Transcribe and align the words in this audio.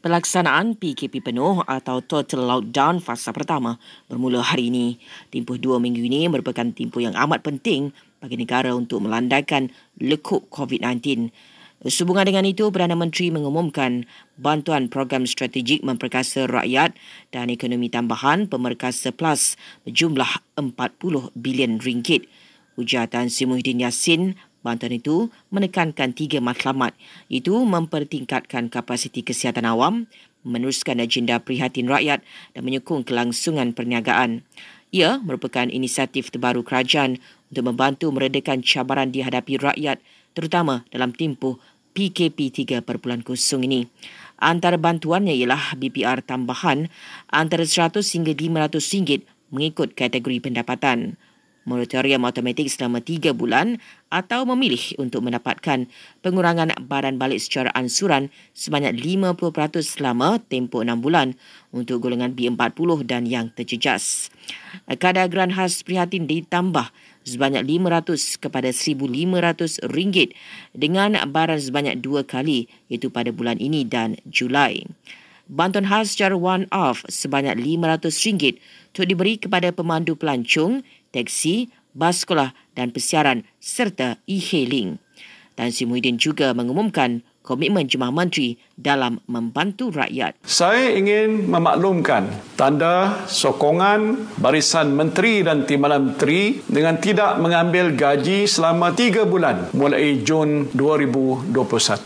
Pelaksanaan 0.00 0.80
PKP 0.80 1.20
penuh 1.20 1.60
atau 1.68 2.00
Total 2.00 2.40
Lockdown 2.40 3.04
fasa 3.04 3.36
pertama 3.36 3.76
bermula 4.08 4.40
hari 4.40 4.72
ini. 4.72 4.96
Tempoh 5.28 5.60
dua 5.60 5.76
minggu 5.76 6.00
ini 6.00 6.24
merupakan 6.24 6.64
tempoh 6.72 7.04
yang 7.04 7.12
amat 7.12 7.44
penting 7.44 7.92
bagi 8.16 8.40
negara 8.40 8.72
untuk 8.72 9.04
melandaikan 9.04 9.68
lekuk 10.00 10.48
COVID-19. 10.48 11.28
Sehubungan 11.84 12.24
dengan 12.24 12.48
itu, 12.48 12.72
Perdana 12.72 12.96
Menteri 12.96 13.28
mengumumkan 13.28 14.08
bantuan 14.40 14.88
program 14.88 15.28
strategik 15.28 15.84
memperkasa 15.84 16.48
rakyat 16.48 16.96
dan 17.28 17.52
ekonomi 17.52 17.92
tambahan 17.92 18.48
Pemerkasa 18.48 19.12
Plus 19.12 19.60
berjumlah 19.84 20.56
40 20.56 20.72
bilion 21.36 21.76
ringgit. 21.76 22.24
Ujar 22.80 23.04
Tan 23.12 23.28
Yassin, 23.28 24.40
Bantuan 24.60 24.92
itu 24.92 25.32
menekankan 25.48 26.12
tiga 26.12 26.36
matlamat, 26.44 26.92
itu 27.32 27.56
mempertingkatkan 27.64 28.68
kapasiti 28.68 29.24
kesihatan 29.24 29.64
awam, 29.64 30.04
meneruskan 30.44 31.00
agenda 31.00 31.40
prihatin 31.40 31.88
rakyat 31.88 32.20
dan 32.52 32.62
menyokong 32.64 33.04
kelangsungan 33.08 33.72
perniagaan. 33.72 34.44
Ia 34.90 35.22
merupakan 35.22 35.64
inisiatif 35.70 36.28
terbaru 36.28 36.60
kerajaan 36.60 37.22
untuk 37.48 37.64
membantu 37.72 38.12
meredakan 38.12 38.60
cabaran 38.60 39.08
dihadapi 39.08 39.56
rakyat 39.56 40.02
terutama 40.36 40.84
dalam 40.92 41.14
tempoh 41.14 41.56
PKP 41.94 42.52
3.0 42.66 42.84
ini. 43.66 43.86
Antara 44.40 44.80
bantuannya 44.80 45.36
ialah 45.36 45.76
BPR 45.76 46.24
tambahan 46.24 46.88
antara 47.28 47.64
100 47.64 48.00
hingga 48.00 48.32
500 48.32 48.92
ringgit 48.96 49.20
mengikut 49.52 49.92
kategori 49.92 50.38
pendapatan 50.40 51.20
moratorium 51.70 52.26
automatik 52.26 52.66
selama 52.66 52.98
tiga 52.98 53.30
bulan 53.30 53.78
atau 54.10 54.42
memilih 54.42 54.98
untuk 54.98 55.22
mendapatkan 55.22 55.86
pengurangan 56.26 56.74
baran 56.90 57.14
balik 57.22 57.38
secara 57.38 57.70
ansuran 57.78 58.34
sebanyak 58.50 58.98
50% 58.98 59.38
selama 59.86 60.42
tempoh 60.50 60.82
enam 60.82 60.98
bulan 60.98 61.38
untuk 61.70 62.02
golongan 62.02 62.34
B40 62.34 63.06
dan 63.06 63.30
yang 63.30 63.54
terjejas. 63.54 64.34
Kadar 64.98 65.30
geran 65.30 65.54
khas 65.54 65.86
prihatin 65.86 66.26
ditambah 66.26 66.90
sebanyak 67.22 67.62
500 67.62 68.42
kepada 68.42 68.74
1,500 68.74 69.86
ringgit 69.94 70.34
dengan 70.74 71.14
baran 71.30 71.62
sebanyak 71.62 72.02
dua 72.02 72.26
kali 72.26 72.66
iaitu 72.90 73.14
pada 73.14 73.30
bulan 73.30 73.62
ini 73.62 73.86
dan 73.86 74.18
Julai. 74.26 74.82
Bantuan 75.50 75.90
khas 75.90 76.14
secara 76.14 76.38
one-off 76.38 77.02
sebanyak 77.10 77.58
RM500 77.58 78.62
untuk 78.94 79.06
diberi 79.10 79.34
kepada 79.34 79.74
pemandu 79.74 80.14
pelancong 80.14 80.86
teksi, 81.10 81.66
bas 81.90 82.22
sekolah 82.22 82.54
dan 82.78 82.94
persiaran 82.94 83.42
serta 83.58 84.22
e-hailing. 84.30 85.02
Tan 85.60 85.68
Sri 85.76 85.84
Muhyiddin 85.84 86.16
juga 86.16 86.56
mengumumkan 86.56 87.20
komitmen 87.44 87.84
Jemaah 87.84 88.08
Menteri 88.08 88.56
dalam 88.80 89.20
membantu 89.28 89.92
rakyat. 89.92 90.40
Saya 90.40 90.96
ingin 90.96 91.52
memaklumkan 91.52 92.32
tanda 92.56 93.28
sokongan 93.28 94.16
barisan 94.40 94.96
menteri 94.96 95.44
dan 95.44 95.68
timbalan 95.68 96.16
menteri 96.16 96.64
dengan 96.64 96.96
tidak 96.96 97.36
mengambil 97.44 97.92
gaji 97.92 98.48
selama 98.48 98.96
tiga 98.96 99.28
bulan 99.28 99.68
mulai 99.76 100.24
Jun 100.24 100.72
2021. 100.72 101.52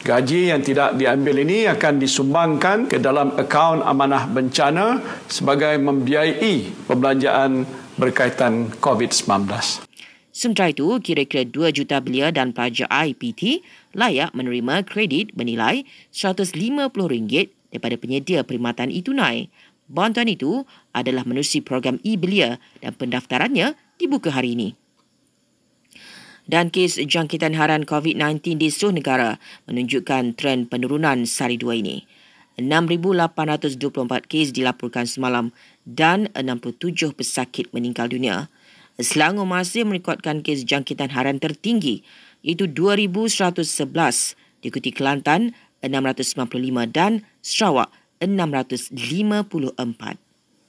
Gaji 0.02 0.40
yang 0.50 0.58
tidak 0.58 0.98
diambil 0.98 1.46
ini 1.46 1.70
akan 1.70 2.02
disumbangkan 2.02 2.90
ke 2.90 2.98
dalam 2.98 3.38
akaun 3.38 3.86
amanah 3.86 4.26
bencana 4.26 4.98
sebagai 5.30 5.78
membiayai 5.78 6.90
pembelanjaan 6.90 7.62
berkaitan 7.94 8.74
COVID-19. 8.82 9.93
Sementara 10.34 10.74
itu, 10.74 10.98
kira-kira 10.98 11.46
2 11.46 11.70
juta 11.70 12.02
belia 12.02 12.34
dan 12.34 12.50
pelajar 12.50 12.90
IPT 12.90 13.62
layak 13.94 14.34
menerima 14.34 14.82
kredit 14.82 15.30
bernilai 15.30 15.86
RM150 16.10 17.54
daripada 17.70 17.94
penyedia 17.94 18.42
perkhidmatan 18.42 18.90
e-tunai. 18.90 19.46
Bantuan 19.86 20.26
itu 20.26 20.66
adalah 20.90 21.22
menerusi 21.22 21.62
program 21.62 22.02
e-belia 22.02 22.58
dan 22.82 22.98
pendaftarannya 22.98 23.78
dibuka 23.94 24.34
hari 24.34 24.58
ini. 24.58 24.68
Dan 26.50 26.74
kes 26.74 26.98
jangkitan 26.98 27.54
harian 27.54 27.86
COVID-19 27.86 28.58
di 28.58 28.68
seluruh 28.74 28.98
negara 28.98 29.38
menunjukkan 29.70 30.34
tren 30.34 30.66
penurunan 30.66 31.30
sehari 31.30 31.62
dua 31.62 31.78
ini. 31.78 32.04
6,824 32.58 34.30
kes 34.30 34.50
dilaporkan 34.50 35.06
semalam 35.06 35.54
dan 35.86 36.26
67 36.34 37.14
pesakit 37.14 37.70
meninggal 37.70 38.10
dunia. 38.10 38.50
Selangor 38.94 39.48
masih 39.48 39.82
merekodkan 39.82 40.46
kes 40.46 40.62
jangkitan 40.62 41.10
harian 41.10 41.42
tertinggi 41.42 42.06
iaitu 42.46 42.70
2,111 42.70 43.90
diikuti 44.62 44.94
Kelantan 44.94 45.50
695 45.82 46.94
dan 46.94 47.26
Sarawak 47.42 47.90
654. 48.22 48.94